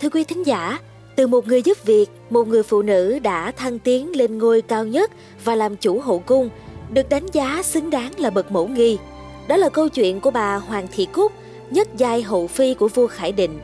Thưa 0.00 0.08
quý 0.08 0.24
thính 0.24 0.46
giả, 0.46 0.78
từ 1.16 1.26
một 1.26 1.46
người 1.46 1.62
giúp 1.62 1.84
việc, 1.84 2.06
một 2.30 2.48
người 2.48 2.62
phụ 2.62 2.82
nữ 2.82 3.18
đã 3.18 3.50
thăng 3.50 3.78
tiến 3.78 4.16
lên 4.16 4.38
ngôi 4.38 4.62
cao 4.62 4.86
nhất 4.86 5.10
và 5.44 5.54
làm 5.54 5.76
chủ 5.76 6.00
hậu 6.00 6.18
cung, 6.18 6.50
được 6.90 7.08
đánh 7.08 7.26
giá 7.32 7.62
xứng 7.62 7.90
đáng 7.90 8.12
là 8.18 8.30
bậc 8.30 8.52
mẫu 8.52 8.68
nghi. 8.68 8.98
Đó 9.48 9.56
là 9.56 9.68
câu 9.68 9.88
chuyện 9.88 10.20
của 10.20 10.30
bà 10.30 10.56
Hoàng 10.56 10.86
Thị 10.92 11.06
Cúc, 11.12 11.32
nhất 11.70 11.88
giai 11.96 12.22
hậu 12.22 12.46
phi 12.46 12.74
của 12.74 12.88
vua 12.88 13.06
Khải 13.06 13.32
Định, 13.32 13.58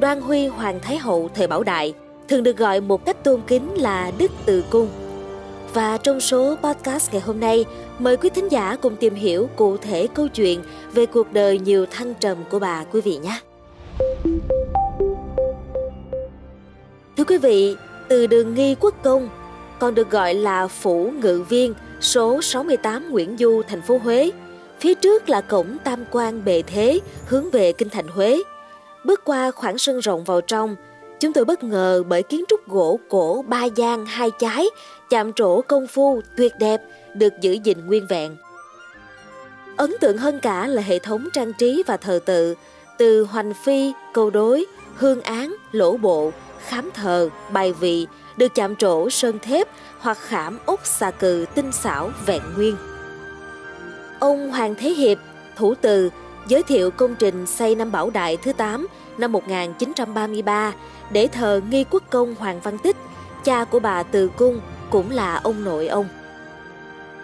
Đoan 0.00 0.20
Huy 0.20 0.46
Hoàng 0.46 0.80
Thái 0.82 0.98
Hậu 0.98 1.30
thời 1.34 1.46
Bảo 1.46 1.62
Đại, 1.62 1.94
thường 2.28 2.42
được 2.42 2.56
gọi 2.56 2.80
một 2.80 3.04
cách 3.04 3.24
tôn 3.24 3.40
kính 3.46 3.74
là 3.74 4.12
Đức 4.18 4.30
Từ 4.46 4.64
Cung. 4.70 4.88
Và 5.74 5.96
trong 5.96 6.20
số 6.20 6.56
podcast 6.62 7.12
ngày 7.12 7.22
hôm 7.22 7.40
nay, 7.40 7.64
mời 7.98 8.16
quý 8.16 8.30
thính 8.30 8.48
giả 8.48 8.76
cùng 8.82 8.96
tìm 8.96 9.14
hiểu 9.14 9.48
cụ 9.56 9.76
thể 9.76 10.06
câu 10.14 10.28
chuyện 10.28 10.60
về 10.92 11.06
cuộc 11.06 11.32
đời 11.32 11.58
nhiều 11.58 11.86
thăng 11.90 12.14
trầm 12.20 12.36
của 12.50 12.58
bà 12.58 12.84
quý 12.92 13.00
vị 13.00 13.16
nhé. 13.16 13.40
Thưa 17.20 17.24
quý 17.24 17.38
vị, 17.38 17.76
từ 18.08 18.26
đường 18.26 18.54
nghi 18.54 18.74
quốc 18.80 18.94
công, 19.02 19.28
còn 19.78 19.94
được 19.94 20.10
gọi 20.10 20.34
là 20.34 20.66
phủ 20.68 21.12
ngự 21.22 21.42
viên 21.42 21.74
số 22.00 22.42
68 22.42 23.10
Nguyễn 23.10 23.36
Du, 23.38 23.62
thành 23.68 23.82
phố 23.82 23.98
Huế. 23.98 24.30
Phía 24.80 24.94
trước 24.94 25.28
là 25.28 25.40
cổng 25.40 25.76
tam 25.84 26.04
quan 26.10 26.44
bề 26.44 26.62
thế 26.62 27.00
hướng 27.26 27.50
về 27.50 27.72
kinh 27.72 27.88
thành 27.88 28.08
Huế. 28.08 28.42
Bước 29.04 29.20
qua 29.24 29.50
khoảng 29.50 29.78
sân 29.78 29.98
rộng 29.98 30.24
vào 30.24 30.40
trong, 30.40 30.76
chúng 31.20 31.32
tôi 31.32 31.44
bất 31.44 31.64
ngờ 31.64 32.02
bởi 32.08 32.22
kiến 32.22 32.44
trúc 32.48 32.68
gỗ 32.68 33.00
cổ 33.08 33.44
ba 33.48 33.64
gian 33.64 34.06
hai 34.06 34.30
trái 34.38 34.66
chạm 35.10 35.32
trổ 35.32 35.60
công 35.60 35.86
phu 35.86 36.20
tuyệt 36.36 36.52
đẹp 36.58 36.80
được 37.14 37.32
giữ 37.40 37.52
gìn 37.52 37.86
nguyên 37.86 38.06
vẹn. 38.06 38.36
Ấn 39.76 39.90
tượng 40.00 40.18
hơn 40.18 40.40
cả 40.42 40.66
là 40.66 40.82
hệ 40.82 40.98
thống 40.98 41.28
trang 41.32 41.52
trí 41.52 41.82
và 41.86 41.96
thờ 41.96 42.20
tự, 42.24 42.54
từ 42.98 43.24
hoành 43.24 43.54
phi, 43.64 43.92
câu 44.12 44.30
đối, 44.30 44.66
hương 44.96 45.20
án, 45.20 45.54
lỗ 45.72 45.96
bộ, 45.96 46.32
khám 46.66 46.90
thờ, 46.94 47.30
bài 47.52 47.72
vị 47.72 48.06
được 48.36 48.54
chạm 48.54 48.76
trổ 48.76 49.10
sơn 49.10 49.38
thép 49.38 49.68
hoặc 49.98 50.18
khảm 50.20 50.58
ốc 50.66 50.80
xà 50.86 51.10
cừ 51.10 51.46
tinh 51.54 51.72
xảo 51.72 52.10
vẹn 52.26 52.42
nguyên. 52.56 52.76
Ông 54.20 54.50
Hoàng 54.50 54.74
Thế 54.74 54.90
Hiệp, 54.90 55.18
thủ 55.56 55.74
từ, 55.80 56.10
giới 56.46 56.62
thiệu 56.62 56.90
công 56.90 57.16
trình 57.16 57.46
xây 57.46 57.74
năm 57.74 57.92
Bảo 57.92 58.10
Đại 58.10 58.36
thứ 58.36 58.52
8 58.52 58.86
năm 59.18 59.32
1933 59.32 60.72
để 61.10 61.26
thờ 61.26 61.60
nghi 61.70 61.84
quốc 61.90 62.02
công 62.10 62.34
Hoàng 62.34 62.60
Văn 62.60 62.78
Tích, 62.78 62.96
cha 63.44 63.64
của 63.64 63.80
bà 63.80 64.02
Từ 64.02 64.28
Cung, 64.36 64.60
cũng 64.90 65.10
là 65.10 65.40
ông 65.42 65.64
nội 65.64 65.88
ông. 65.88 66.08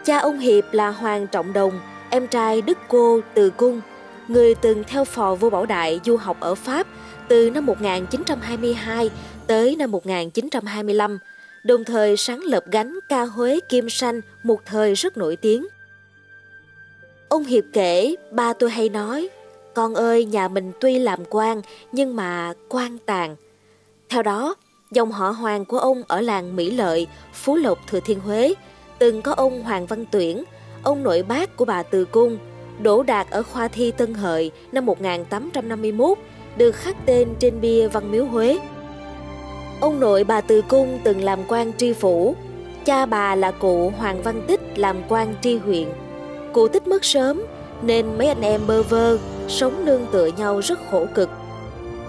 Cha 0.05 0.19
ông 0.19 0.39
Hiệp 0.39 0.65
là 0.73 0.91
Hoàng 0.91 1.27
Trọng 1.27 1.53
Đồng, 1.53 1.81
em 2.11 2.27
trai 2.27 2.63
Đức 2.63 2.79
Cô 2.89 3.21
Từ 3.35 3.51
Cung, 3.51 3.81
người 4.29 4.55
từng 4.55 4.85
theo 4.87 5.05
phò 5.05 5.35
vua 5.35 5.51
Bảo 5.51 5.67
Đại 5.67 6.01
du 6.05 6.17
học 6.17 6.37
ở 6.41 6.55
Pháp 6.55 6.87
từ 7.29 7.51
năm 7.51 7.67
1922 7.67 9.11
tới 9.47 9.77
năm 9.77 9.91
1925, 9.91 11.19
đồng 11.65 11.85
thời 11.85 12.17
sáng 12.17 12.41
lập 12.41 12.65
gánh 12.71 12.99
ca 13.09 13.23
Huế 13.23 13.61
Kim 13.69 13.91
Sanh 13.91 14.21
một 14.43 14.61
thời 14.67 14.95
rất 14.95 15.17
nổi 15.17 15.37
tiếng. 15.37 15.67
Ông 17.29 17.45
Hiệp 17.45 17.65
kể, 17.73 18.15
ba 18.31 18.53
tôi 18.53 18.71
hay 18.71 18.89
nói, 18.89 19.29
con 19.75 19.95
ơi 19.95 20.25
nhà 20.25 20.49
mình 20.49 20.73
tuy 20.81 20.99
làm 20.99 21.21
quan 21.31 21.63
nhưng 21.93 22.17
mà 22.17 22.53
quan 22.69 22.99
tàn. 23.07 23.37
Theo 24.09 24.23
đó, 24.23 24.55
dòng 24.91 25.13
họ 25.13 25.31
Hoàng 25.31 25.65
của 25.65 25.79
ông 25.79 26.03
ở 26.09 26.21
làng 26.21 26.57
Mỹ 26.57 26.71
Lợi, 26.71 27.07
Phú 27.33 27.57
Lộc, 27.57 27.79
Thừa 27.87 28.01
Thiên 28.01 28.21
Huế, 28.21 28.55
từng 28.99 29.23
có 29.23 29.33
ông 29.33 29.63
Hoàng 29.63 29.87
Văn 29.87 30.05
Tuyển, 30.11 30.45
ông 30.83 31.03
nội 31.03 31.23
bác 31.23 31.57
của 31.57 31.65
bà 31.65 31.83
Từ 31.83 32.05
Cung, 32.05 32.39
đỗ 32.83 33.03
đạt 33.03 33.31
ở 33.31 33.43
khoa 33.43 33.69
thi 33.69 33.91
Tân 33.91 34.15
Hợi 34.15 34.51
năm 34.73 34.87
1851, 34.87 36.19
được 36.57 36.73
khắc 36.73 36.97
tên 37.07 37.29
trên 37.39 37.61
bia 37.61 37.89
Văn 37.89 38.11
Miếu 38.13 38.25
Huế. 38.25 38.59
Ông 39.81 40.01
nội 40.01 40.25
bà 40.25 40.41
Từ 40.41 40.63
Cung 40.63 40.99
từng 41.05 41.25
làm 41.25 41.39
quan 41.49 41.73
tri 41.77 41.93
phủ, 41.93 42.35
cha 42.85 43.07
bà 43.07 43.35
là 43.35 43.51
cụ 43.51 43.93
Hoàng 43.99 44.23
Văn 44.23 44.43
Tích 44.49 44.79
làm 44.79 44.97
quan 45.09 45.35
tri 45.43 45.57
huyện. 45.57 45.89
Cụ 46.53 46.69
Tích 46.69 46.87
mất 46.87 47.05
sớm 47.05 47.43
nên 47.83 48.19
mấy 48.19 48.29
anh 48.29 48.41
em 48.41 48.61
bơ 48.67 48.83
vơ, 48.83 49.19
sống 49.49 49.85
nương 49.85 50.07
tựa 50.13 50.31
nhau 50.37 50.61
rất 50.61 50.79
khổ 50.91 51.07
cực. 51.15 51.31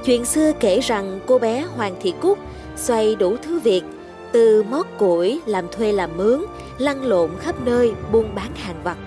Chuyện 0.06 0.26
xưa 0.26 0.52
kể 0.60 0.80
rằng 0.80 1.20
cô 1.26 1.40
bé 1.40 1.66
Hoàng 1.76 1.96
Thị 2.02 2.14
Cúc 2.22 2.38
xoay 2.76 3.16
đủ 3.16 3.36
thứ 3.44 3.60
việc, 3.60 3.84
từ 4.32 4.64
mót 4.64 4.86
củi 4.98 5.42
làm 5.46 5.66
thuê 5.72 5.92
làm 5.92 6.18
mướn, 6.18 6.42
lăn 6.78 7.06
lộn 7.06 7.30
khắp 7.40 7.56
nơi 7.66 7.94
buôn 8.12 8.36
bán 8.36 8.52
hàng 8.56 8.76
vặt. 8.84 8.98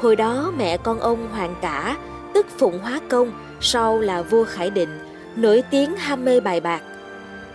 Hồi 0.00 0.16
đó 0.16 0.52
mẹ 0.56 0.76
con 0.76 1.00
ông 1.00 1.28
Hoàng 1.28 1.54
Cả, 1.62 1.96
tức 2.34 2.46
Phụng 2.58 2.78
Hóa 2.78 3.00
Công, 3.08 3.32
sau 3.60 4.00
là 4.00 4.22
vua 4.22 4.44
Khải 4.44 4.70
Định, 4.70 4.98
nổi 5.36 5.62
tiếng 5.70 5.96
ham 5.96 6.24
mê 6.24 6.40
bài 6.40 6.60
bạc. 6.60 6.82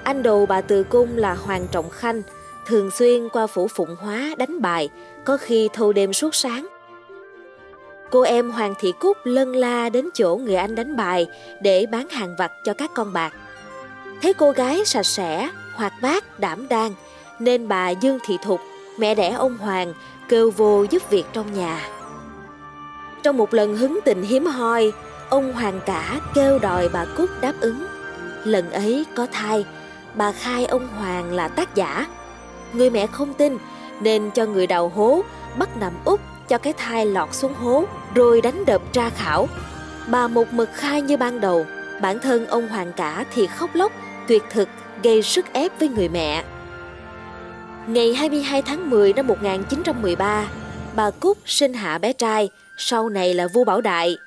Anh 0.04 0.24
đầu 0.24 0.46
bà 0.46 0.62
Từ 0.62 0.84
Cung 0.84 1.18
là 1.18 1.34
Hoàng 1.34 1.68
Trọng 1.72 1.90
Khanh, 1.90 2.22
thường 2.66 2.92
xuyên 2.92 3.30
qua 3.30 3.48
phủ 3.48 3.68
Phụng 3.68 3.96
Hóa 4.00 4.30
đánh 4.38 4.62
bài, 4.62 4.90
có 5.26 5.38
khi 5.38 5.70
thâu 5.74 5.94
đêm 5.94 6.14
suốt 6.14 6.36
sáng. 6.36 6.68
Cô 8.12 8.22
em 8.22 8.52
Hoàng 8.52 8.74
Thị 8.80 8.94
Cúc 9.00 9.18
lân 9.24 9.56
la 9.56 9.90
đến 9.90 10.10
chỗ 10.14 10.36
người 10.36 10.56
anh 10.56 10.76
đánh 10.76 10.96
bài 10.96 11.28
để 11.62 11.86
bán 11.92 12.10
hàng 12.10 12.36
vặt 12.38 12.52
cho 12.66 12.74
các 12.74 12.92
con 12.94 13.14
bạc. 13.14 13.34
Thấy 14.22 14.34
cô 14.34 14.52
gái 14.52 14.86
sạch 14.86 15.06
sẽ, 15.06 15.50
hoạt 15.76 15.94
bát, 16.02 16.40
đảm 16.40 16.68
đang, 16.68 16.94
nên 17.40 17.68
bà 17.68 17.90
Dương 17.90 18.20
Thị 18.26 18.38
Thục, 18.44 18.60
mẹ 18.98 19.16
đẻ 19.16 19.30
ông 19.30 19.58
Hoàng, 19.58 19.94
kêu 20.30 20.52
vô 20.52 20.86
giúp 20.90 21.10
việc 21.10 21.26
trong 21.34 21.54
nhà. 21.54 21.95
Trong 23.26 23.38
một 23.38 23.54
lần 23.54 23.78
hứng 23.78 24.00
tình 24.06 24.22
hiếm 24.22 24.46
hoi, 24.46 24.94
ông 25.30 25.54
Hoàng 25.54 25.80
cả 25.86 26.20
kêu 26.34 26.60
đòi 26.60 26.90
bà 26.90 27.06
Cúc 27.18 27.30
đáp 27.42 27.54
ứng. 27.60 27.86
Lần 28.44 28.72
ấy 28.72 29.06
có 29.16 29.28
thai, 29.32 29.66
bà 30.16 30.32
khai 30.32 30.66
ông 30.66 30.88
Hoàng 30.88 31.34
là 31.34 31.48
tác 31.48 31.76
giả. 31.76 32.08
Người 32.74 32.90
mẹ 32.90 33.08
không 33.08 33.34
tin 33.34 33.58
nên 34.02 34.32
cho 34.32 34.46
người 34.46 34.68
đào 34.68 34.90
hố 34.90 35.22
bắt 35.58 35.78
nằm 35.78 35.94
úp 36.06 36.22
cho 36.48 36.58
cái 36.58 36.74
thai 36.74 37.06
lọt 37.06 37.34
xuống 37.34 37.54
hố 37.54 37.86
rồi 38.16 38.42
đánh 38.42 38.66
đập 38.66 38.82
tra 38.92 39.10
khảo. 39.10 39.48
Bà 40.08 40.28
một 40.28 40.54
mực 40.54 40.70
khai 40.74 41.02
như 41.02 41.18
ban 41.18 41.42
đầu, 41.42 41.66
bản 42.02 42.20
thân 42.20 42.48
ông 42.48 42.68
Hoàng 42.68 42.92
cả 42.96 43.26
thì 43.34 43.48
khóc 43.48 43.70
lóc, 43.74 43.92
tuyệt 44.28 44.44
thực, 44.50 44.70
gây 45.04 45.22
sức 45.22 45.46
ép 45.54 45.80
với 45.80 45.90
người 45.90 46.10
mẹ. 46.10 46.44
Ngày 47.88 48.14
22 48.14 48.62
tháng 48.62 48.90
10 48.90 49.14
năm 49.14 49.28
1913, 49.28 50.48
bà 50.96 51.12
Cúc 51.12 51.38
sinh 51.46 51.74
hạ 51.74 51.98
bé 51.98 52.14
trai, 52.14 52.50
sau 52.78 53.10
này 53.10 53.34
là 53.34 53.48
vua 53.48 53.64
Bảo 53.64 53.82
Đại. 53.82 54.18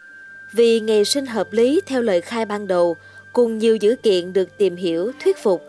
Vì 0.53 0.81
ngày 0.81 1.05
sinh 1.05 1.27
hợp 1.27 1.53
lý 1.53 1.81
theo 1.87 2.03
lời 2.03 2.21
khai 2.21 2.47
ban 2.47 2.67
đầu, 2.67 2.97
cùng 3.33 3.59
nhiều 3.59 3.77
dữ 3.77 3.97
kiện 4.03 4.33
được 4.33 4.59
tìm 4.59 4.77
hiểu 4.77 5.13
thuyết 5.25 5.39
phục, 5.43 5.63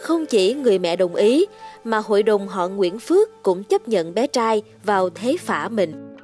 không 0.00 0.26
chỉ 0.26 0.54
người 0.54 0.78
mẹ 0.78 0.96
đồng 0.96 1.14
ý 1.14 1.46
mà 1.84 1.98
hội 1.98 2.22
đồng 2.22 2.48
họ 2.48 2.68
Nguyễn 2.68 2.98
Phước 2.98 3.42
cũng 3.42 3.64
chấp 3.64 3.88
nhận 3.88 4.14
bé 4.14 4.26
trai 4.26 4.62
vào 4.84 5.10
thế 5.10 5.36
phả 5.40 5.68
mình. 5.68 6.16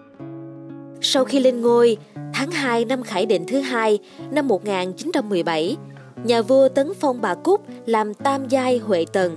Sau 1.01 1.25
khi 1.25 1.41
lên 1.41 1.61
ngôi, 1.61 1.97
tháng 2.35 2.51
2 2.51 2.85
năm 2.85 3.03
Khải 3.03 3.27
Định 3.27 3.45
thứ 3.49 3.61
hai 3.61 3.99
năm 4.31 4.49
1917, 4.49 5.77
nhà 6.25 6.43
vua 6.43 6.69
tấn 6.69 6.93
phong 7.01 7.21
bà 7.21 7.35
Cúc 7.35 7.61
làm 7.87 8.15
tam 8.15 8.49
giai 8.49 8.79
Huệ 8.79 9.05
Tần. 9.13 9.37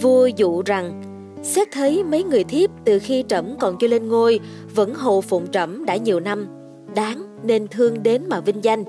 Vua 0.00 0.26
dụ 0.26 0.62
rằng, 0.66 1.02
xét 1.42 1.68
thấy 1.72 2.04
mấy 2.04 2.24
người 2.24 2.44
thiếp 2.44 2.70
từ 2.84 2.98
khi 2.98 3.24
trẫm 3.28 3.56
còn 3.58 3.76
chưa 3.80 3.88
lên 3.88 4.08
ngôi 4.08 4.40
vẫn 4.74 4.94
hầu 4.94 5.20
phụng 5.20 5.46
trẫm 5.46 5.84
đã 5.84 5.96
nhiều 5.96 6.20
năm, 6.20 6.46
đáng 6.94 7.22
nên 7.42 7.68
thương 7.68 8.02
đến 8.02 8.22
mà 8.28 8.40
vinh 8.40 8.64
danh. 8.64 8.84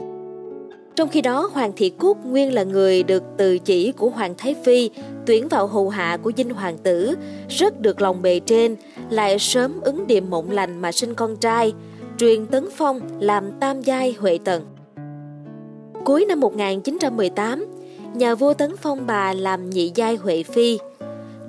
Trong 0.95 1.09
khi 1.09 1.22
đó, 1.22 1.50
Hoàng 1.53 1.72
Thị 1.75 1.90
Cúc 1.90 2.25
nguyên 2.25 2.53
là 2.53 2.63
người 2.63 3.03
được 3.03 3.23
từ 3.38 3.57
chỉ 3.57 3.91
của 3.91 4.09
Hoàng 4.09 4.34
Thái 4.38 4.56
Phi 4.66 4.90
tuyển 5.25 5.47
vào 5.47 5.67
hầu 5.67 5.90
hạ 5.90 6.17
của 6.23 6.31
dinh 6.38 6.50
hoàng 6.50 6.78
tử, 6.78 7.16
rất 7.50 7.81
được 7.81 8.01
lòng 8.01 8.22
bề 8.22 8.40
trên, 8.40 8.75
lại 9.09 9.40
sớm 9.40 9.81
ứng 9.81 10.07
điềm 10.07 10.29
mộng 10.29 10.51
lành 10.51 10.81
mà 10.81 10.91
sinh 10.91 11.13
con 11.13 11.35
trai, 11.35 11.73
truyền 12.17 12.45
tấn 12.45 12.67
phong 12.78 13.00
làm 13.19 13.51
tam 13.59 13.81
giai 13.81 14.16
Huệ 14.19 14.40
Tần. 14.44 14.66
Cuối 16.05 16.26
năm 16.26 16.40
1918, 16.40 17.66
nhà 18.16 18.35
vua 18.35 18.53
tấn 18.53 18.78
phong 18.78 19.08
bà 19.08 19.34
làm 19.34 19.70
nhị 19.70 19.91
giai 19.96 20.16
Huệ 20.16 20.43
Phi. 20.43 20.78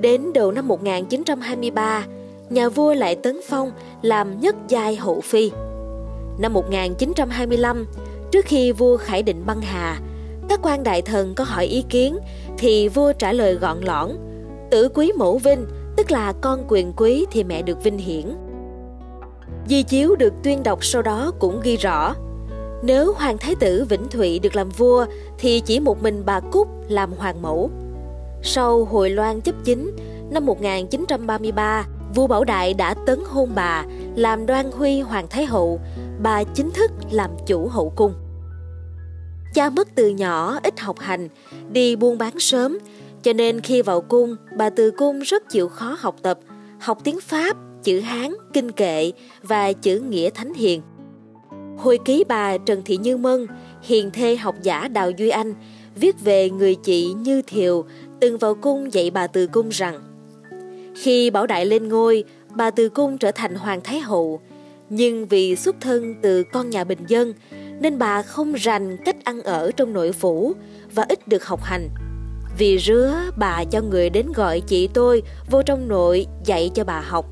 Đến 0.02 0.32
đầu 0.32 0.52
năm 0.52 0.68
1923, 0.68 2.06
nhà 2.50 2.68
vua 2.68 2.94
lại 2.94 3.14
tấn 3.14 3.40
phong 3.48 3.70
làm 4.02 4.40
nhất 4.40 4.56
giai 4.68 4.96
Hậu 4.96 5.20
Phi. 5.20 5.50
Năm 6.38 6.52
1925, 6.52 7.86
Trước 8.30 8.44
khi 8.44 8.72
vua 8.72 8.96
Khải 8.96 9.22
Định 9.22 9.42
băng 9.46 9.60
hà, 9.60 10.00
các 10.48 10.60
quan 10.62 10.82
đại 10.82 11.02
thần 11.02 11.34
có 11.34 11.44
hỏi 11.44 11.66
ý 11.66 11.84
kiến 11.88 12.18
thì 12.58 12.88
vua 12.88 13.12
trả 13.12 13.32
lời 13.32 13.54
gọn 13.54 13.80
lõn, 13.80 14.10
tử 14.70 14.88
quý 14.94 15.12
mẫu 15.18 15.38
vinh, 15.38 15.66
tức 15.96 16.10
là 16.10 16.32
con 16.40 16.64
quyền 16.68 16.92
quý 16.96 17.26
thì 17.30 17.44
mẹ 17.44 17.62
được 17.62 17.84
vinh 17.84 17.98
hiển. 17.98 18.24
Di 19.68 19.82
chiếu 19.82 20.16
được 20.16 20.32
tuyên 20.42 20.62
đọc 20.62 20.84
sau 20.84 21.02
đó 21.02 21.32
cũng 21.38 21.60
ghi 21.62 21.76
rõ, 21.76 22.14
nếu 22.82 23.12
hoàng 23.12 23.38
thái 23.38 23.54
tử 23.54 23.84
Vĩnh 23.88 24.08
Thụy 24.08 24.38
được 24.38 24.56
làm 24.56 24.68
vua 24.68 25.06
thì 25.38 25.60
chỉ 25.60 25.80
một 25.80 26.02
mình 26.02 26.22
bà 26.26 26.40
Cúc 26.40 26.68
làm 26.88 27.12
hoàng 27.12 27.42
mẫu. 27.42 27.70
Sau 28.42 28.84
hồi 28.84 29.10
loan 29.10 29.40
chấp 29.40 29.54
chính, 29.64 29.96
năm 30.30 30.46
1933, 30.46 31.86
vua 32.14 32.26
Bảo 32.26 32.44
Đại 32.44 32.74
đã 32.74 32.94
tấn 33.06 33.18
hôn 33.26 33.50
bà, 33.54 33.84
làm 34.16 34.46
đoan 34.46 34.70
huy 34.70 35.00
hoàng 35.00 35.26
thái 35.30 35.44
hậu, 35.44 35.80
bà 36.22 36.44
chính 36.44 36.70
thức 36.70 36.90
làm 37.10 37.30
chủ 37.46 37.68
hậu 37.68 37.92
cung. 37.96 38.12
Cha 39.54 39.70
mất 39.70 39.88
từ 39.94 40.08
nhỏ 40.08 40.58
ít 40.62 40.80
học 40.80 40.98
hành, 40.98 41.28
đi 41.72 41.96
buôn 41.96 42.18
bán 42.18 42.38
sớm, 42.38 42.78
cho 43.22 43.32
nên 43.32 43.60
khi 43.60 43.82
vào 43.82 44.00
cung, 44.00 44.36
bà 44.56 44.70
Từ 44.70 44.90
Cung 44.90 45.20
rất 45.20 45.48
chịu 45.48 45.68
khó 45.68 45.96
học 46.00 46.16
tập, 46.22 46.38
học 46.80 46.98
tiếng 47.04 47.20
Pháp, 47.20 47.56
chữ 47.82 48.00
Hán, 48.00 48.32
kinh 48.52 48.72
kệ 48.72 49.12
và 49.42 49.72
chữ 49.72 50.00
nghĩa 50.00 50.30
thánh 50.30 50.54
hiền. 50.54 50.82
Hồi 51.78 51.98
ký 52.04 52.24
bà 52.28 52.58
Trần 52.58 52.82
Thị 52.84 52.96
Như 52.96 53.16
Mân, 53.16 53.46
hiền 53.82 54.10
thê 54.10 54.36
học 54.36 54.54
giả 54.62 54.88
Đào 54.88 55.10
Duy 55.10 55.28
Anh, 55.28 55.54
viết 55.94 56.20
về 56.20 56.50
người 56.50 56.74
chị 56.74 57.12
Như 57.12 57.42
Thiều 57.42 57.84
từng 58.22 58.38
vào 58.38 58.54
cung 58.54 58.92
dạy 58.92 59.10
bà 59.10 59.26
Từ 59.26 59.46
Cung 59.46 59.68
rằng 59.68 60.00
Khi 60.96 61.30
Bảo 61.30 61.46
Đại 61.46 61.66
lên 61.66 61.88
ngôi, 61.88 62.24
bà 62.54 62.70
Từ 62.70 62.88
Cung 62.88 63.18
trở 63.18 63.30
thành 63.30 63.54
Hoàng 63.54 63.80
Thái 63.84 64.00
Hậu, 64.00 64.40
nhưng 64.90 65.26
vì 65.26 65.56
xuất 65.56 65.76
thân 65.80 66.14
từ 66.22 66.42
con 66.52 66.70
nhà 66.70 66.84
bình 66.84 66.98
dân 67.06 67.32
nên 67.80 67.98
bà 67.98 68.22
không 68.22 68.52
rành 68.52 68.96
cách 69.04 69.16
ăn 69.24 69.42
ở 69.42 69.70
trong 69.76 69.92
nội 69.92 70.12
phủ 70.12 70.52
và 70.94 71.04
ít 71.08 71.28
được 71.28 71.44
học 71.44 71.62
hành. 71.62 71.88
Vì 72.58 72.78
rứa 72.78 73.14
bà 73.36 73.64
cho 73.64 73.80
người 73.80 74.10
đến 74.10 74.26
gọi 74.34 74.60
chị 74.60 74.88
tôi 74.94 75.22
vô 75.50 75.62
trong 75.62 75.88
nội 75.88 76.26
dạy 76.44 76.70
cho 76.74 76.84
bà 76.84 77.00
học. 77.00 77.26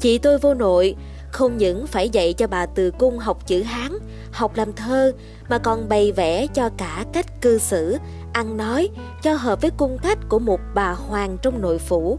Chị 0.00 0.18
tôi 0.18 0.38
vô 0.38 0.54
nội 0.54 0.96
không 1.30 1.56
những 1.56 1.86
phải 1.86 2.08
dạy 2.08 2.32
cho 2.32 2.46
bà 2.46 2.66
từ 2.66 2.90
cung 2.90 3.18
học 3.18 3.46
chữ 3.46 3.62
Hán, 3.62 3.92
học 4.32 4.56
làm 4.56 4.72
thơ 4.72 5.12
mà 5.48 5.58
còn 5.58 5.88
bày 5.88 6.12
vẽ 6.12 6.46
cho 6.54 6.70
cả 6.76 7.04
cách 7.12 7.40
cư 7.40 7.58
xử, 7.58 7.96
ăn 8.32 8.56
nói 8.56 8.88
cho 9.22 9.34
hợp 9.34 9.60
với 9.62 9.70
cung 9.70 9.98
cách 10.02 10.18
của 10.28 10.38
một 10.38 10.60
bà 10.74 10.92
hoàng 10.92 11.36
trong 11.42 11.60
nội 11.60 11.78
phủ. 11.78 12.18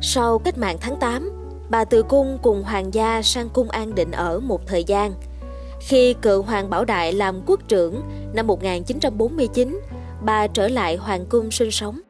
Sau 0.00 0.38
cách 0.38 0.58
mạng 0.58 0.76
tháng 0.80 0.96
8, 1.00 1.30
bà 1.70 1.84
từ 1.84 2.02
cung 2.02 2.38
cùng 2.42 2.62
hoàng 2.62 2.94
gia 2.94 3.22
sang 3.22 3.48
cung 3.48 3.70
An 3.70 3.94
Định 3.94 4.10
ở 4.10 4.40
một 4.40 4.66
thời 4.66 4.84
gian. 4.84 5.12
Khi 5.80 6.14
cựu 6.22 6.42
hoàng 6.42 6.70
Bảo 6.70 6.84
Đại 6.84 7.12
làm 7.12 7.40
quốc 7.46 7.60
trưởng 7.68 8.02
năm 8.34 8.46
1949, 8.46 9.80
bà 10.22 10.46
trở 10.46 10.68
lại 10.68 10.96
hoàng 10.96 11.26
cung 11.26 11.50
sinh 11.50 11.70
sống. 11.70 12.00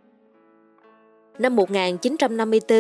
Năm 1.39 1.57
1954, 1.57 2.79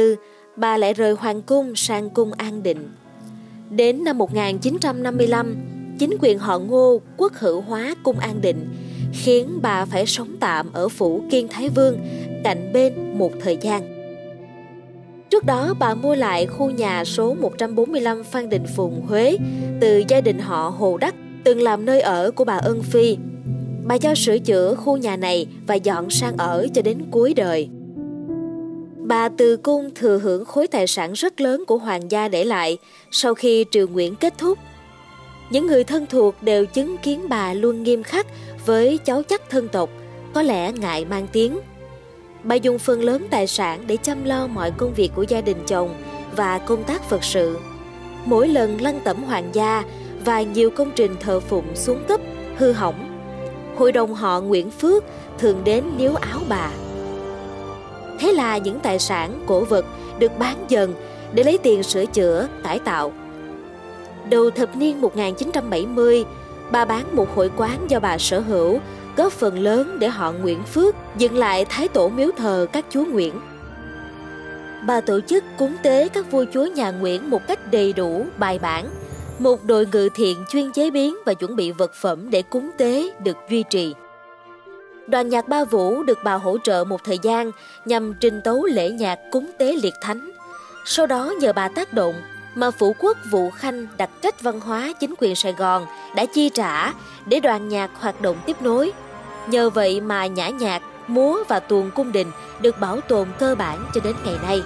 bà 0.56 0.76
lại 0.76 0.94
rời 0.94 1.12
hoàng 1.12 1.42
cung 1.42 1.76
sang 1.76 2.10
cung 2.10 2.32
An 2.32 2.62
Định. 2.62 2.90
Đến 3.70 4.04
năm 4.04 4.18
1955, 4.18 5.56
chính 5.98 6.16
quyền 6.20 6.38
họ 6.38 6.58
Ngô 6.58 7.00
quốc 7.16 7.32
hữu 7.32 7.60
hóa 7.60 7.94
cung 8.02 8.18
An 8.18 8.40
Định, 8.40 8.68
khiến 9.14 9.58
bà 9.62 9.84
phải 9.84 10.06
sống 10.06 10.36
tạm 10.40 10.72
ở 10.72 10.88
phủ 10.88 11.22
Kiên 11.30 11.48
Thái 11.48 11.68
Vương, 11.68 11.98
cạnh 12.44 12.72
bên 12.72 13.18
một 13.18 13.32
thời 13.40 13.56
gian. 13.60 13.94
Trước 15.30 15.44
đó, 15.44 15.74
bà 15.78 15.94
mua 15.94 16.14
lại 16.14 16.46
khu 16.46 16.70
nhà 16.70 17.04
số 17.04 17.34
145 17.34 18.24
Phan 18.24 18.48
Đình 18.48 18.64
Phùng, 18.76 19.02
Huế 19.06 19.36
từ 19.80 20.02
gia 20.08 20.20
đình 20.20 20.38
họ 20.38 20.68
Hồ 20.68 20.96
Đắc, 20.96 21.14
từng 21.44 21.62
làm 21.62 21.84
nơi 21.84 22.00
ở 22.00 22.30
của 22.30 22.44
bà 22.44 22.56
Ân 22.56 22.82
Phi. 22.82 23.16
Bà 23.84 23.98
cho 23.98 24.14
sửa 24.14 24.38
chữa 24.38 24.74
khu 24.74 24.96
nhà 24.96 25.16
này 25.16 25.46
và 25.66 25.74
dọn 25.74 26.10
sang 26.10 26.36
ở 26.36 26.66
cho 26.74 26.82
đến 26.82 26.98
cuối 27.10 27.34
đời. 27.34 27.68
Bà 28.96 29.28
Từ 29.28 29.56
Cung 29.56 29.90
thừa 29.94 30.18
hưởng 30.18 30.44
khối 30.44 30.66
tài 30.66 30.86
sản 30.86 31.12
rất 31.12 31.40
lớn 31.40 31.64
của 31.66 31.78
hoàng 31.78 32.10
gia 32.10 32.28
để 32.28 32.44
lại 32.44 32.78
sau 33.10 33.34
khi 33.34 33.64
triều 33.70 33.86
Nguyễn 33.86 34.16
kết 34.16 34.34
thúc. 34.38 34.58
Những 35.50 35.66
người 35.66 35.84
thân 35.84 36.06
thuộc 36.06 36.42
đều 36.42 36.66
chứng 36.66 36.98
kiến 36.98 37.28
bà 37.28 37.54
luôn 37.54 37.82
nghiêm 37.82 38.02
khắc 38.02 38.26
với 38.66 38.98
cháu 39.04 39.22
chắc 39.22 39.50
thân 39.50 39.68
tộc, 39.68 39.90
có 40.32 40.42
lẽ 40.42 40.72
ngại 40.72 41.04
mang 41.04 41.26
tiếng. 41.32 41.58
Bà 42.42 42.54
dùng 42.54 42.78
phần 42.78 43.02
lớn 43.02 43.26
tài 43.30 43.46
sản 43.46 43.84
để 43.86 43.96
chăm 43.96 44.24
lo 44.24 44.46
mọi 44.46 44.70
công 44.70 44.94
việc 44.94 45.10
của 45.14 45.22
gia 45.22 45.40
đình 45.40 45.56
chồng 45.66 45.94
và 46.36 46.58
công 46.58 46.84
tác 46.84 47.02
Phật 47.02 47.24
sự. 47.24 47.58
Mỗi 48.24 48.48
lần 48.48 48.80
lăng 48.80 49.00
tẩm 49.04 49.22
hoàng 49.22 49.50
gia 49.52 49.84
và 50.24 50.42
nhiều 50.42 50.70
công 50.70 50.90
trình 50.96 51.16
thờ 51.20 51.40
phụng 51.40 51.76
xuống 51.76 52.04
cấp, 52.08 52.20
hư 52.56 52.72
hỏng. 52.72 53.10
Hội 53.76 53.92
đồng 53.92 54.14
họ 54.14 54.40
Nguyễn 54.40 54.70
Phước 54.70 55.04
thường 55.38 55.60
đến 55.64 55.84
níu 55.98 56.14
áo 56.14 56.40
bà. 56.48 56.70
Thế 58.20 58.32
là 58.32 58.58
những 58.58 58.80
tài 58.80 58.98
sản, 58.98 59.44
cổ 59.46 59.64
vật 59.64 59.86
được 60.18 60.38
bán 60.38 60.64
dần 60.68 60.94
để 61.32 61.44
lấy 61.44 61.58
tiền 61.58 61.82
sửa 61.82 62.06
chữa, 62.06 62.48
cải 62.62 62.78
tạo. 62.78 63.12
Đầu 64.30 64.50
thập 64.50 64.76
niên 64.76 65.00
1970, 65.00 66.24
bà 66.70 66.84
bán 66.84 67.16
một 67.16 67.34
hội 67.34 67.50
quán 67.56 67.90
do 67.90 68.00
bà 68.00 68.18
sở 68.18 68.40
hữu 68.40 68.80
góp 69.16 69.32
phần 69.32 69.58
lớn 69.58 69.96
để 69.98 70.08
họ 70.08 70.32
Nguyễn 70.32 70.62
Phước 70.62 70.94
dựng 71.18 71.36
lại 71.36 71.64
thái 71.64 71.88
tổ 71.88 72.08
miếu 72.08 72.30
thờ 72.36 72.66
các 72.72 72.84
chúa 72.90 73.04
Nguyễn. 73.04 73.34
Bà 74.86 75.00
tổ 75.00 75.20
chức 75.20 75.44
cúng 75.58 75.76
tế 75.82 76.08
các 76.08 76.30
vua 76.30 76.44
chúa 76.52 76.66
nhà 76.66 76.90
Nguyễn 76.90 77.30
một 77.30 77.46
cách 77.46 77.72
đầy 77.72 77.92
đủ, 77.92 78.26
bài 78.38 78.58
bản. 78.58 78.86
Một 79.38 79.64
đội 79.64 79.86
ngự 79.92 80.08
thiện 80.14 80.44
chuyên 80.48 80.72
chế 80.72 80.90
biến 80.90 81.16
và 81.26 81.34
chuẩn 81.34 81.56
bị 81.56 81.70
vật 81.72 81.94
phẩm 81.94 82.30
để 82.30 82.42
cúng 82.42 82.70
tế 82.78 83.10
được 83.24 83.36
duy 83.50 83.64
trì. 83.70 83.94
Đoàn 85.06 85.28
nhạc 85.28 85.48
Ba 85.48 85.64
Vũ 85.64 86.02
được 86.02 86.18
bà 86.24 86.34
hỗ 86.34 86.58
trợ 86.64 86.84
một 86.84 87.04
thời 87.04 87.18
gian 87.22 87.50
nhằm 87.84 88.14
trình 88.20 88.40
tấu 88.44 88.64
lễ 88.64 88.90
nhạc 88.90 89.18
cúng 89.30 89.50
tế 89.58 89.76
liệt 89.82 89.94
thánh. 90.02 90.30
Sau 90.84 91.06
đó 91.06 91.34
nhờ 91.40 91.52
bà 91.52 91.68
tác 91.68 91.92
động 91.92 92.14
mà 92.54 92.70
Phủ 92.70 92.94
Quốc 92.98 93.18
Vũ 93.30 93.50
Khanh 93.50 93.86
đặt 93.96 94.10
trách 94.22 94.42
văn 94.42 94.60
hóa 94.60 94.92
chính 95.00 95.14
quyền 95.18 95.36
Sài 95.36 95.52
Gòn 95.52 95.86
đã 96.16 96.26
chi 96.26 96.48
trả 96.48 96.92
để 97.26 97.40
đoàn 97.40 97.68
nhạc 97.68 97.90
hoạt 98.00 98.20
động 98.20 98.36
tiếp 98.46 98.62
nối. 98.62 98.92
Nhờ 99.46 99.70
vậy 99.70 100.00
mà 100.00 100.26
nhã 100.26 100.48
nhạc, 100.48 100.82
múa 101.06 101.38
và 101.48 101.60
tuồng 101.60 101.90
cung 101.90 102.12
đình 102.12 102.30
được 102.60 102.80
bảo 102.80 103.00
tồn 103.00 103.28
cơ 103.38 103.54
bản 103.54 103.86
cho 103.94 104.00
đến 104.04 104.14
ngày 104.24 104.36
nay. 104.42 104.62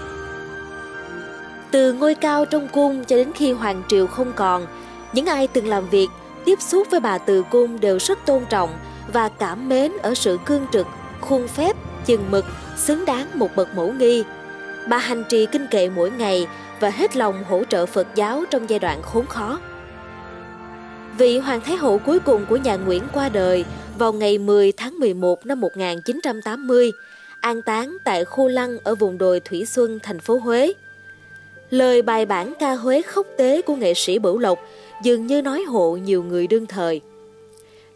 Từ 1.70 1.92
ngôi 1.92 2.14
cao 2.14 2.44
trong 2.44 2.68
cung 2.68 3.04
cho 3.04 3.16
đến 3.16 3.32
khi 3.34 3.52
hoàng 3.52 3.82
triều 3.88 4.06
không 4.06 4.32
còn, 4.36 4.66
những 5.12 5.26
ai 5.26 5.46
từng 5.46 5.66
làm 5.66 5.88
việc, 5.88 6.08
tiếp 6.44 6.62
xúc 6.62 6.86
với 6.90 7.00
bà 7.00 7.18
Từ 7.18 7.42
Cung 7.50 7.80
đều 7.80 7.98
rất 7.98 8.18
tôn 8.26 8.44
trọng 8.44 8.70
và 9.12 9.28
cảm 9.28 9.68
mến 9.68 9.92
ở 10.02 10.14
sự 10.14 10.38
cương 10.44 10.66
trực, 10.72 10.86
khuôn 11.20 11.48
phép, 11.48 11.76
chừng 12.06 12.30
mực, 12.30 12.44
xứng 12.76 13.04
đáng 13.04 13.26
một 13.34 13.48
bậc 13.56 13.74
mẫu 13.74 13.92
nghi. 13.92 14.24
Bà 14.86 14.98
hành 14.98 15.24
trì 15.28 15.46
kinh 15.46 15.66
kệ 15.66 15.88
mỗi 15.88 16.10
ngày 16.10 16.46
và 16.80 16.90
hết 16.90 17.16
lòng 17.16 17.44
hỗ 17.44 17.64
trợ 17.64 17.86
Phật 17.86 18.06
giáo 18.14 18.44
trong 18.50 18.70
giai 18.70 18.78
đoạn 18.78 19.02
khốn 19.02 19.26
khó. 19.26 19.58
Vị 21.18 21.38
Hoàng 21.38 21.60
Thái 21.60 21.76
Hậu 21.76 21.98
cuối 21.98 22.18
cùng 22.18 22.46
của 22.48 22.56
nhà 22.56 22.76
Nguyễn 22.76 23.02
qua 23.12 23.28
đời 23.28 23.64
vào 23.98 24.12
ngày 24.12 24.38
10 24.38 24.72
tháng 24.72 24.98
11 24.98 25.46
năm 25.46 25.60
1980, 25.60 26.92
an 27.40 27.62
táng 27.62 27.96
tại 28.04 28.24
khu 28.24 28.48
lăng 28.48 28.78
ở 28.84 28.94
vùng 28.94 29.18
đồi 29.18 29.40
Thủy 29.40 29.64
Xuân, 29.66 29.98
thành 30.02 30.20
phố 30.20 30.38
Huế. 30.38 30.72
Lời 31.70 32.02
bài 32.02 32.26
bản 32.26 32.52
ca 32.58 32.74
Huế 32.74 33.02
khốc 33.02 33.26
tế 33.36 33.62
của 33.62 33.76
nghệ 33.76 33.94
sĩ 33.94 34.18
Bửu 34.18 34.38
Lộc 34.38 34.58
dường 35.02 35.26
như 35.26 35.42
nói 35.42 35.62
hộ 35.62 35.96
nhiều 35.96 36.22
người 36.22 36.46
đương 36.46 36.66
thời. 36.66 37.00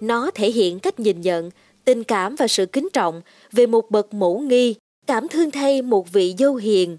Nó 0.01 0.31
thể 0.35 0.51
hiện 0.51 0.79
cách 0.79 1.01
nhìn 1.01 1.21
nhận, 1.21 1.51
tình 1.85 2.05
cảm 2.05 2.37
và 2.37 2.47
sự 2.47 2.67
kính 2.67 2.89
trọng 2.93 3.23
về 3.53 3.67
một 3.67 3.91
bậc 3.91 4.15
mẫu 4.15 4.39
nghi, 4.39 4.75
cảm 5.07 5.29
thương 5.29 5.51
thay 5.51 5.83
một 5.83 6.13
vị 6.13 6.35
dâu 6.39 6.55
hiền. 6.55 6.99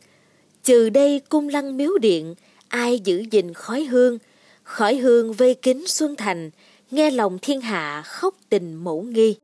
Trừ 0.63 0.89
đây 0.89 1.21
cung 1.29 1.49
lăng 1.49 1.77
miếu 1.77 1.97
điện, 1.97 2.35
ai 2.67 2.99
giữ 2.99 3.23
gìn 3.31 3.53
khói 3.53 3.83
hương, 3.83 4.17
khói 4.63 4.95
hương 4.95 5.33
vây 5.33 5.53
kính 5.53 5.87
xuân 5.87 6.15
thành, 6.15 6.49
nghe 6.91 7.11
lòng 7.11 7.39
thiên 7.41 7.61
hạ 7.61 8.03
khóc 8.05 8.35
tình 8.49 8.75
mẫu 8.75 9.01
nghi. 9.01 9.35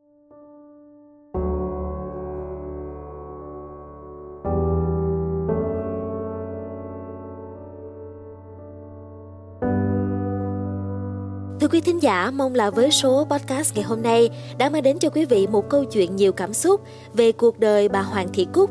Quý 11.71 11.81
thính 11.81 12.01
giả, 12.01 12.31
mong 12.31 12.55
là 12.55 12.69
với 12.69 12.91
số 12.91 13.27
podcast 13.29 13.75
ngày 13.75 13.83
hôm 13.83 14.01
nay 14.01 14.29
đã 14.57 14.69
mang 14.69 14.83
đến 14.83 14.99
cho 14.99 15.09
quý 15.09 15.25
vị 15.25 15.47
một 15.47 15.69
câu 15.69 15.85
chuyện 15.85 16.15
nhiều 16.15 16.31
cảm 16.31 16.53
xúc 16.53 16.81
về 17.13 17.31
cuộc 17.31 17.59
đời 17.59 17.89
bà 17.89 18.01
Hoàng 18.01 18.27
Thị 18.33 18.47
Cúc. 18.53 18.69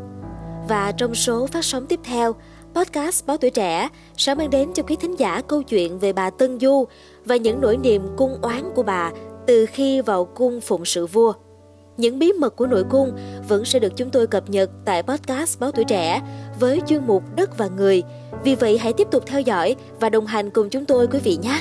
Và 0.69 0.93
trong 0.93 1.15
số 1.15 1.47
phát 1.47 1.65
sóng 1.65 1.87
tiếp 1.87 2.01
theo, 2.05 2.35
podcast 2.75 3.27
Báo 3.27 3.37
Tuổi 3.37 3.51
Trẻ 3.51 3.89
sẽ 4.17 4.35
mang 4.35 4.51
đến 4.51 4.73
cho 4.75 4.83
quý 4.83 4.97
thính 4.97 5.19
giả 5.19 5.43
câu 5.49 5.63
chuyện 5.63 5.99
về 5.99 6.13
bà 6.13 6.31
Tân 6.31 6.61
Du 6.61 6.85
và 7.25 7.37
những 7.37 7.61
nỗi 7.61 7.77
niềm 7.77 8.03
cung 8.17 8.39
oán 8.43 8.71
của 8.75 8.83
bà 8.83 9.13
từ 9.47 9.67
khi 9.67 10.01
vào 10.01 10.25
cung 10.25 10.61
phụng 10.61 10.85
sự 10.85 11.07
vua. 11.07 11.33
Những 11.97 12.19
bí 12.19 12.33
mật 12.33 12.57
của 12.57 12.67
nội 12.67 12.85
cung 12.91 13.13
vẫn 13.49 13.65
sẽ 13.65 13.79
được 13.79 13.97
chúng 13.97 14.11
tôi 14.11 14.27
cập 14.27 14.51
nhật 14.51 14.71
tại 14.85 15.03
podcast 15.03 15.61
Báo 15.61 15.73
Tuổi 15.73 15.85
Trẻ 15.85 16.23
với 16.61 16.81
chuyên 16.87 17.07
mục 17.07 17.23
Đất 17.37 17.59
và 17.59 17.69
Người. 17.77 18.03
Vì 18.45 18.55
vậy 18.55 18.79
hãy 18.79 18.93
tiếp 18.93 19.09
tục 19.11 19.23
theo 19.27 19.41
dõi 19.41 19.77
và 20.01 20.09
đồng 20.09 20.27
hành 20.27 20.51
cùng 20.51 20.71
chúng 20.71 20.85
tôi 20.85 21.07
quý 21.07 21.19
vị 21.25 21.39
nhé. 21.43 21.61